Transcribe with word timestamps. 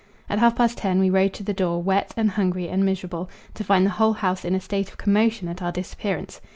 At 0.27 0.39
half 0.39 0.55
past 0.55 0.79
ten 0.79 0.99
we 0.99 1.11
rode 1.11 1.31
to 1.33 1.43
the 1.43 1.53
door, 1.53 1.79
wet 1.79 2.11
and 2.17 2.31
hungry 2.31 2.67
and 2.67 2.83
miserable, 2.83 3.29
to 3.53 3.63
find 3.63 3.85
the 3.85 3.91
whole 4.01 4.13
house 4.13 4.43
in 4.43 4.55
a 4.55 4.59
state 4.59 4.89
of 4.89 4.97
commotion 4.97 5.47
at 5.47 5.61
our 5.61 5.71
disappearance. 5.71 6.41